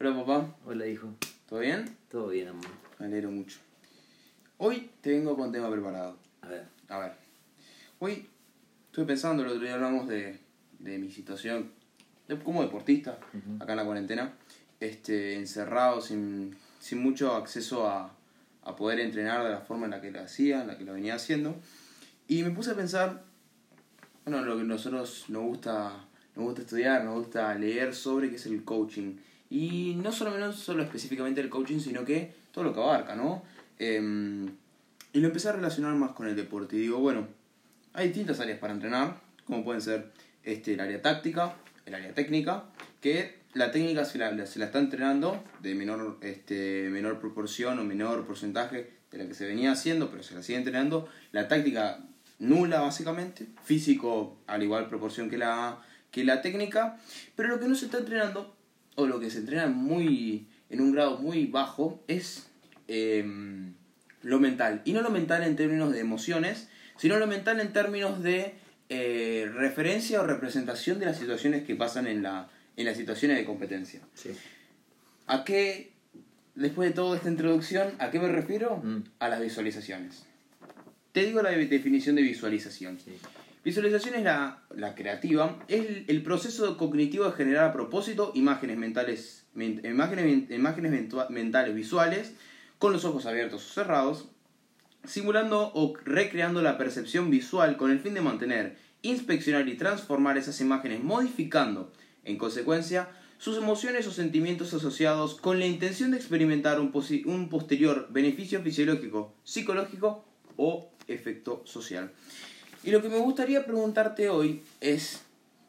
[0.00, 1.08] Hola papá, Hola, hijo.
[1.48, 1.96] ¿todo bien?
[2.10, 2.64] Todo bien, amor.
[2.98, 3.58] Me alegro mucho.
[4.58, 6.16] Hoy te vengo con tema preparado.
[6.42, 6.64] A ver.
[6.88, 7.12] A ver,
[7.98, 8.26] hoy
[8.86, 10.38] estuve pensando, el otro día hablamos de,
[10.78, 11.70] de mi situación
[12.28, 13.18] de- como deportista,
[13.60, 14.32] acá en la cuarentena,
[14.80, 18.10] este, encerrado, sin, sin mucho acceso a,
[18.62, 20.94] a poder entrenar de la forma en la que lo hacía, en la que lo
[20.94, 21.56] venía haciendo.
[22.26, 23.22] Y me puse a pensar,
[24.24, 25.92] bueno, lo que nosotros nos gusta,
[26.36, 29.16] nos gusta estudiar, nos gusta leer sobre qué es el coaching.
[29.50, 33.42] Y no solo, no solo específicamente el coaching, sino que todo lo que abarca, ¿no?
[33.78, 34.46] Em,
[35.12, 36.76] y lo empecé a relacionar más con el deporte.
[36.76, 37.28] Y digo, bueno,
[37.94, 41.54] hay distintas áreas para entrenar, como pueden ser este, el área táctica,
[41.86, 42.64] el área técnica,
[43.00, 47.84] que la técnica se la, se la está entrenando de menor, este, menor proporción o
[47.84, 51.08] menor porcentaje de la que se venía haciendo, pero se la sigue entrenando.
[51.32, 52.00] La táctica
[52.38, 55.80] nula, básicamente, físico al igual proporción que la,
[56.10, 56.98] que la técnica,
[57.36, 58.54] pero lo que no se está entrenando,
[58.98, 62.48] o lo que se entrena muy, en un grado muy bajo, es
[62.88, 63.74] em,
[64.22, 64.82] lo mental.
[64.84, 68.54] Y no lo mental en términos de emociones, sino lo mental en términos de
[68.88, 73.44] eh, referencia o representación de las situaciones que pasan en, la, en las situaciones de
[73.44, 74.00] competencia.
[74.14, 74.30] Sí.
[75.28, 75.92] ¿A qué,
[76.56, 78.78] después de toda esta introducción, a qué me refiero?
[78.78, 79.04] Mm.
[79.20, 80.24] A las visualizaciones.
[81.12, 82.98] Te digo la de- definición de visualización.
[82.98, 83.12] Sí.
[83.64, 89.46] Visualización es la, la creativa, es el, proceso cognitivo de generar a propósito imágenes mentales,
[89.54, 92.34] men- imágenes, imágenes mentales visuales
[92.78, 94.28] con los ojos abiertos o cerrados,
[95.04, 100.60] simulando o recreando la percepción visual con el fin de mantener, inspeccionar y transformar esas
[100.60, 101.92] imágenes, modificando,
[102.24, 106.92] en consecuencia, sus emociones o sentimientos asociados con la intención de experimentar un,
[107.26, 110.24] un posterior beneficio fisiológico, psicológico
[110.56, 112.12] o efecto social.
[112.88, 115.20] Y lo que me gustaría preguntarte hoy es,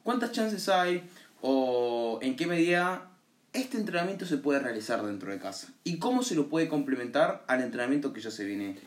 [0.03, 1.03] ¿cuántas chances hay
[1.41, 3.11] o en qué medida
[3.51, 5.67] este entrenamiento se puede realizar dentro de casa?
[5.83, 8.77] ¿Y cómo se lo puede complementar al entrenamiento que ya se viene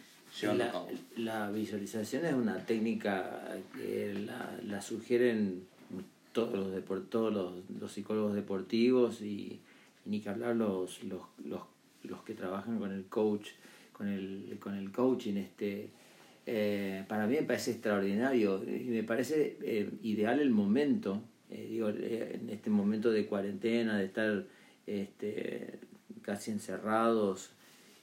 [0.40, 0.88] llevando a La, cabo?
[1.16, 3.38] la visualización es una técnica
[3.76, 5.66] que la, la sugieren
[6.32, 9.60] todos los, todos los, los psicólogos deportivos y,
[10.06, 11.60] y ni que hablar los, los, los,
[12.02, 13.48] los que trabajan con el coach,
[13.92, 15.34] con el, con el coaching.
[15.36, 15.90] Este,
[16.46, 21.88] eh, para mí me parece extraordinario y me parece eh, ideal el momento, eh, digo,
[21.90, 24.44] eh, en este momento de cuarentena, de estar
[24.86, 25.78] este,
[26.22, 27.52] casi encerrados.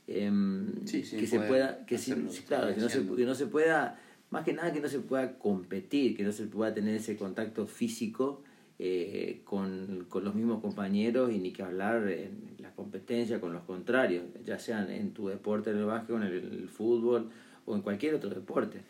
[0.07, 2.13] em, Sí, sí, que se pueda que sí,
[2.47, 3.99] claro, que no, se, que no se pueda
[4.31, 7.67] más que nada que no se pueda competir que no se pueda tener ese contacto
[7.67, 8.43] físico
[8.79, 13.63] eh, con, con los mismos compañeros y ni que hablar en la competencia con los
[13.63, 17.29] contrarios ya sean en tu deporte en el básquet en el, el fútbol
[17.69, 18.81] o en cualquier otro deporte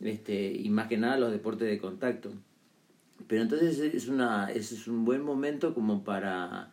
[0.00, 2.32] este y más que nada los deportes de contacto.
[3.26, 6.72] Pero entonces es una es un buen momento como para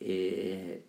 [0.00, 0.82] eh,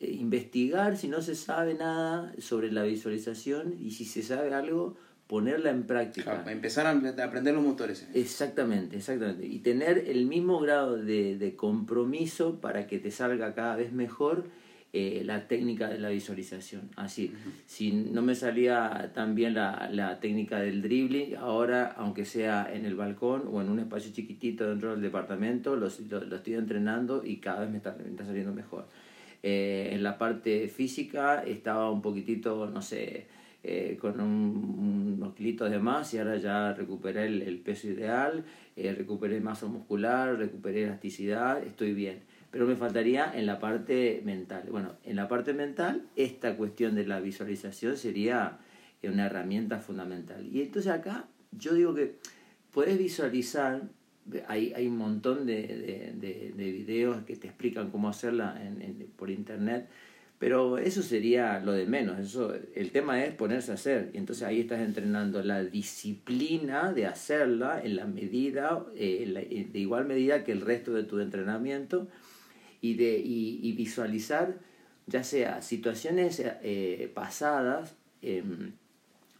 [0.00, 4.96] investigar si no se sabe nada sobre la visualización y si se sabe algo
[5.26, 6.24] ponerla en práctica.
[6.24, 8.06] Claro, para empezar a a aprender los motores.
[8.14, 9.46] exactamente exactamente.
[9.46, 14.44] Y tener el mismo grado de, de compromiso para que te salga cada vez mejor
[14.94, 16.90] eh, la técnica de la visualización.
[16.96, 17.32] Así
[17.66, 22.84] si no me salía tan bien la, la técnica del dribbling ahora aunque sea en
[22.84, 27.22] el balcón o en un espacio chiquitito dentro del departamento lo, lo, lo estoy entrenando
[27.24, 28.86] y cada vez me está, me está saliendo mejor.
[29.42, 33.26] Eh, en la parte física estaba un poquitito, no sé,
[33.64, 38.44] eh, con un- unos kilitos de más y ahora ya recuperé el, el peso ideal,
[38.76, 42.20] eh, recuperé masa muscular, recuperé elasticidad, estoy bien.
[42.52, 44.64] Pero me faltaría en la parte mental.
[44.70, 48.58] Bueno, en la parte mental, esta cuestión de la visualización sería
[49.02, 50.46] eh, una herramienta fundamental.
[50.46, 52.16] Y entonces acá yo digo que
[52.70, 53.82] puedes visualizar,
[54.48, 58.80] hay, hay un montón de, de, de- de videos que te explican cómo hacerla en-
[58.82, 59.88] en- por internet,
[60.38, 62.18] pero eso sería lo de menos.
[62.18, 64.10] Eso, el tema es ponerse a hacer.
[64.12, 69.40] Y entonces ahí estás entrenando la disciplina de hacerla en la medida, eh, en la-
[69.40, 72.08] de igual medida que el resto de tu entrenamiento
[72.82, 74.58] y, de, y, y visualizar
[75.06, 78.72] ya sea situaciones eh, pasadas em,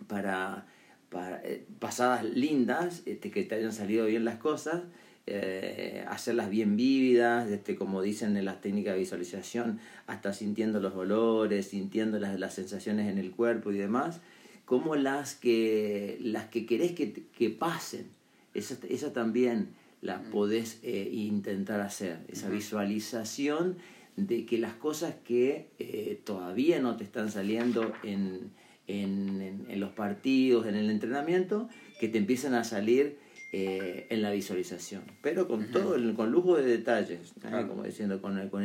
[0.06, 0.66] para,
[1.08, 4.82] para eh, pasadas lindas, este, que te hayan salido bien las cosas,
[5.26, 10.94] eh, hacerlas bien vívidas, este, como dicen en las técnicas de visualización, hasta sintiendo los
[10.94, 14.20] olores, sintiendo las, las sensaciones en el cuerpo y demás,
[14.64, 18.08] como las que, las que querés que, que pasen,
[18.54, 19.68] esa, esa también
[20.02, 23.76] la podés eh, intentar hacer, esa visualización
[24.16, 28.50] de que las cosas que eh, todavía no te están saliendo en,
[28.88, 31.68] en, en- los partidos, en el entrenamiento,
[31.98, 33.16] que te empiezan a salir
[33.54, 37.32] eh, en la visualización, pero con todo, el, con lujo de detalles,
[37.68, 38.64] como diciendo, con, con,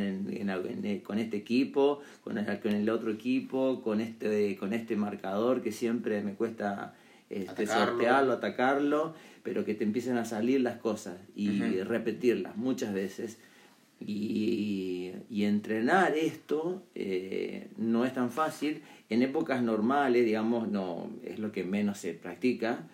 [1.04, 5.72] con este equipo, con el, con el otro equipo, con este, con este marcador que
[5.72, 6.94] siempre me cuesta
[7.30, 9.14] este, sortearlo, atacarlo,
[9.48, 13.38] pero que te empiecen a salir las cosas y repetirlas muchas veces.
[13.98, 18.82] Y, y entrenar esto eh, no es tan fácil.
[19.08, 22.86] En épocas normales, digamos, no es lo que menos se practica.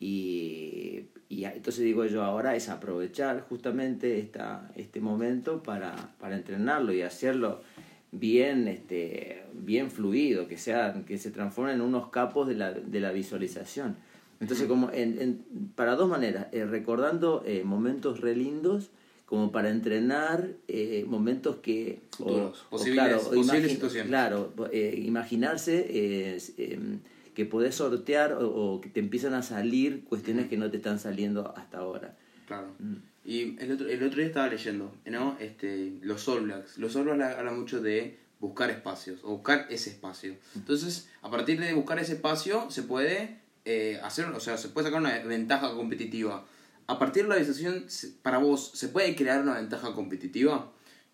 [0.00, 6.92] Y, y entonces digo yo, ahora es aprovechar justamente esta, este momento para, para entrenarlo
[6.92, 7.62] y hacerlo
[8.10, 13.00] bien, este, bien fluido, que, sea, que se transforme en unos capos de la, de
[13.00, 13.96] la visualización.
[14.40, 15.44] Entonces, como en, en,
[15.74, 18.90] para dos maneras, eh, recordando eh, momentos re lindos,
[19.26, 22.00] como para entrenar eh, momentos que...
[22.16, 23.22] Futuros, posibles,
[23.70, 24.08] situaciones.
[24.08, 26.98] Claro, imaginarse em,
[27.34, 31.54] que podés sortear o, que te empiezan a salir cuestiones que no te están saliendo
[31.56, 32.16] hasta ahora.
[32.48, 32.74] Claro.
[32.80, 32.96] Mm.
[33.24, 35.36] Y el otro, el otro día estaba leyendo, ¿no?
[35.38, 36.78] Este, los All Blacks.
[36.78, 40.34] Los All Blacks hablan mucho de buscar espacios, o buscar ese espacio.
[40.56, 44.86] Entonces, a partir de buscar ese espacio, se puede eh, hacer, o sea, se puede
[44.86, 46.46] sacar una ventaja competitiva.
[46.86, 47.86] A partir de la visualización,
[48.22, 50.72] para vos, ¿se puede crear una ventaja competitiva?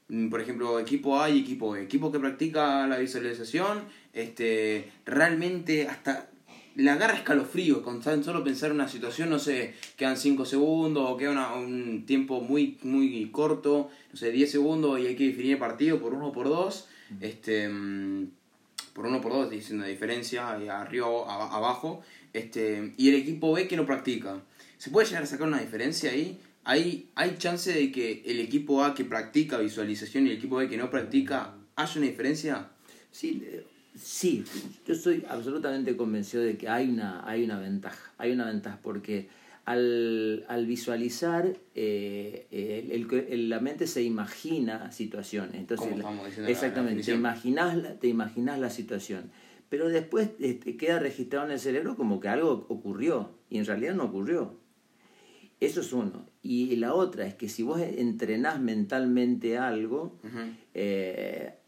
[0.09, 1.83] Mm, por ejemplo, equipo A y equipo B.
[1.83, 6.31] Equipo que practica la visualización, este, realmente hasta
[6.77, 11.11] le agarra escalofrío con tan solo pensar en una situación, no sé, quedan 5 segundos
[11.11, 15.53] o queda un tiempo muy, muy corto, no sé, 10 segundos y hay que definir
[15.53, 16.89] el partido por uno o por dos,
[17.21, 18.31] este, mm,
[18.97, 21.07] por uno por dos, diciendo la diferencia, arriba,
[21.55, 22.03] abajo,
[22.33, 24.43] este, y el equipo B que no practica.
[24.79, 26.41] ¿Se puede llegar a sacar una diferencia ahí?
[26.65, 30.69] ¿Hay, ¿Hay chance de que el equipo A que practica visualización y el equipo B
[30.69, 32.71] que no practica haya una diferencia?
[33.13, 33.43] Sí,
[33.99, 34.45] Sí,
[34.87, 38.13] yo estoy absolutamente convencido de que hay una, hay una ventaja.
[38.19, 39.29] Hay una ventaja porque
[39.65, 42.47] al, al visualizar, eh,
[42.93, 45.55] el, la mente se imagina situaciones.
[45.55, 45.89] Entonces,
[46.47, 49.31] exactamente, te, imaginas, te imaginas la situación.
[49.69, 53.95] Pero después este, queda registrado en el cerebro como que algo ocurrió y en realidad
[53.95, 54.59] no ocurrió.
[55.59, 56.27] Eso es uno.
[56.43, 60.19] Y la otra es que si vos entrenás mentalmente algo,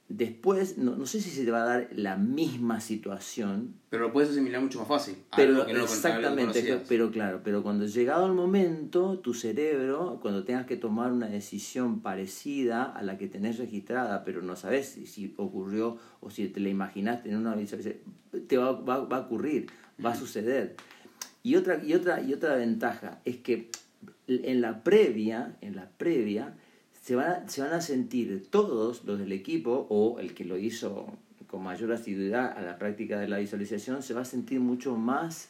[0.08, 3.75] Después, no, no, sé si se te va a dar la misma situación.
[3.90, 5.16] Pero lo puedes asimilar mucho más fácil.
[5.37, 11.12] Pero, exactamente, pero claro, pero cuando llegado el momento, tu cerebro, cuando tengas que tomar
[11.12, 16.49] una decisión parecida a la que tenés registrada, pero no sabes si, ocurrió o si
[16.49, 17.54] te la imaginaste en una
[18.46, 19.66] te va, va, va a ocurrir,
[20.02, 20.76] va a suceder.
[21.43, 23.70] Y otra, y, otra, y otra ventaja es que
[24.26, 26.54] en la previa, en la previa,
[27.08, 30.58] se van, a, se van a sentir todos los del equipo o el que lo
[30.58, 31.06] hizo
[31.46, 35.49] con mayor asiduidad a la práctica de la visualización se va a sentir mucho más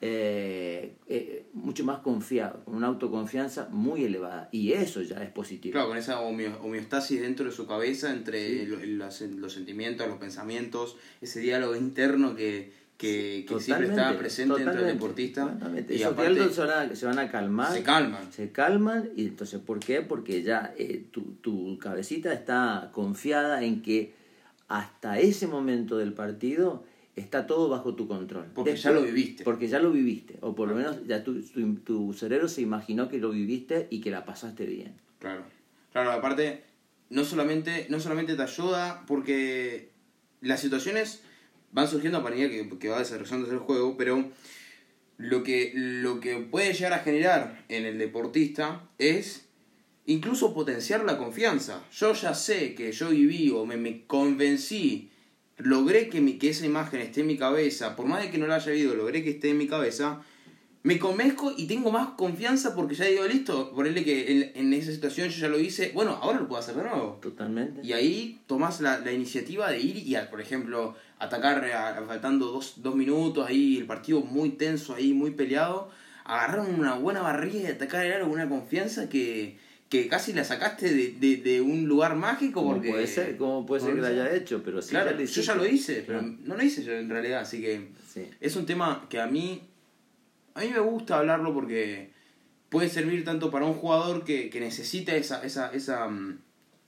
[0.00, 4.48] eh, eh, mucho más confiado, con una autoconfianza muy elevada.
[4.50, 5.72] Y eso ya es positivo.
[5.74, 11.38] Claro, con esa homeostasis dentro de su cabeza entre los, los, sentimientos, los pensamientos, ese
[11.38, 15.56] diálogo interno que, que, que siempre está presente dentro del deportista.
[15.88, 17.72] Y aparte, se, van a, se van a calmar.
[17.72, 18.32] Se calman.
[18.32, 19.10] Se calman.
[19.16, 20.02] Y entonces, ¿por qué?
[20.02, 24.14] Porque ya eh, tu, tu cabecita está confiada en que
[24.68, 26.84] hasta ese momento del partido
[27.16, 28.46] está todo bajo tu control.
[28.54, 29.44] Porque ya lo viviste.
[29.44, 30.38] Porque ya lo viviste.
[30.40, 34.00] O por lo menos ya tu, tu, tu, cerebro se imaginó que lo viviste y
[34.00, 34.94] que la pasaste bien.
[35.18, 35.44] Claro.
[35.92, 36.64] Claro, aparte,
[37.10, 39.90] no solamente, no solamente te ayuda porque
[40.40, 41.22] las situaciones
[41.72, 44.30] van surgiendo a medida que, va desarrollándose el juego, pero
[45.18, 49.46] lo que, lo que puede llegar a generar en el deportista es
[50.06, 51.84] incluso potenciar la confianza.
[51.92, 55.10] Yo ya sé que yo viví o me, me convencí,
[55.56, 58.46] logré que, mi, que esa imagen esté en mi cabeza, por más de que no
[58.46, 60.22] la haya vivido, logré que esté en mi cabeza,
[60.86, 64.92] me convenzco y tengo más confianza porque ya digo, listo, ponerle que en, en, esa
[64.92, 67.18] situación yo ya lo hice, bueno, ahora lo puedo hacer de nuevo.
[67.20, 67.80] Totalmente.
[67.82, 71.60] Y ahí tomás la, la iniciativa de ir y, por ejemplo, atacar
[72.06, 75.90] faltando dos, dos, minutos, ahí el partido muy tenso, ahí muy peleado,
[76.24, 80.44] agarrar una buena barriga y atacar el aro con una confianza que, que casi la
[80.44, 82.90] sacaste de, de, de un lugar mágico porque...
[82.90, 84.62] puede ser, ¿cómo puede ser que lo haya hecho?
[84.64, 87.60] Pero sí claro, yo ya lo hice, pero no lo hice yo en realidad, así
[87.60, 87.88] que
[88.40, 89.62] es un tema que a mí,
[90.56, 92.10] a mí me gusta hablarlo porque
[92.70, 96.38] puede servir tanto para un jugador que, que necesita esa, esa, esa, mm,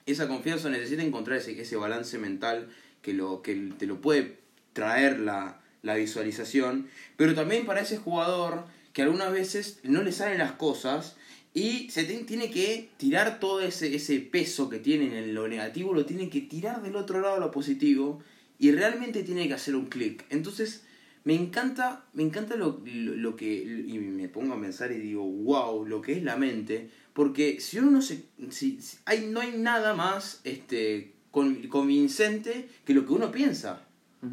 [0.07, 2.69] esa confianza, necesita encontrar ese, ese balance mental
[3.03, 4.39] que, lo, que te lo puede
[4.73, 10.39] traer la, la visualización, pero también para ese jugador que algunas veces no le salen
[10.39, 11.17] las cosas
[11.53, 16.07] y se tiene que tirar todo ese, ese peso que tiene en lo negativo, lo
[16.07, 18.23] tiene que tirar del otro lado a lo positivo
[18.59, 20.25] y realmente tiene que hacer un clic.
[20.31, 20.85] Entonces,
[21.29, 23.53] Me encanta, me encanta lo, lo, lo que,
[23.87, 27.79] y me pongo a pensar y digo, wow, lo que es la mente, porque si
[27.79, 33.05] uno no se, si, si- hay, no hay nada más este, con- convincente que lo
[33.05, 33.83] que uno piensa.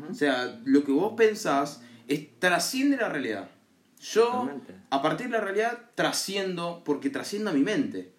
[0.10, 3.50] O sea, lo que vos pensás es, trasciende la realidad.
[4.00, 4.30] Yo,
[4.90, 8.14] a partir de la realidad, trasciendo, porque trasciendo a mi mente.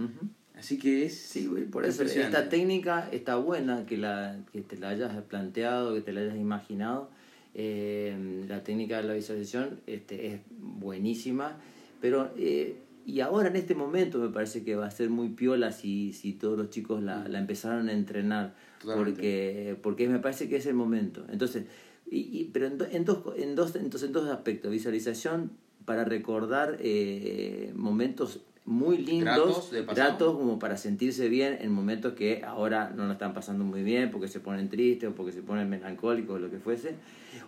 [0.55, 1.19] Así que es.
[1.19, 5.95] Sí, güey, por eso esta técnica está buena que, la, que te la hayas planteado,
[5.95, 7.11] que te la hayas imaginado.
[7.59, 11.57] Eh, la técnica de la visualización este, es buenísima,
[12.03, 15.73] pero eh, y ahora en este momento me parece que va a ser muy piola
[15.73, 19.13] si, si todos los chicos la, la empezaron a entrenar, Totalmente.
[19.15, 21.25] porque, porque me parece que es el momento.
[21.31, 21.65] Entonces,
[22.11, 25.53] y, y- pero en, do- en dos, en, dos, entonces, en dos aspectos, visualización
[25.87, 32.93] para recordar eh, momentos muy lindos, Gratos como para sentirse bien en momentos que ahora
[32.95, 36.37] no lo están pasando muy bien porque se ponen tristes o porque se ponen melancólicos
[36.37, 36.97] o lo que fuese,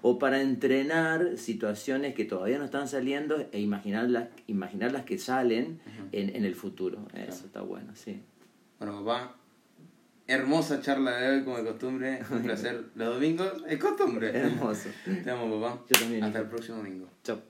[0.00, 5.80] o para entrenar situaciones que todavía no están saliendo e imaginarlas, imaginarlas que salen
[6.12, 7.06] en, en el futuro.
[7.12, 8.22] Eso está bueno, sí.
[8.78, 9.34] Bueno, papá,
[10.28, 12.20] hermosa charla de hoy, como de costumbre.
[12.30, 12.84] Un placer.
[12.94, 14.28] Los domingos es costumbre.
[14.28, 14.90] Hermoso.
[15.04, 15.82] Te amo, papá.
[15.90, 16.44] Yo también, Hasta hijo.
[16.44, 17.08] el próximo domingo.
[17.24, 17.40] Chao.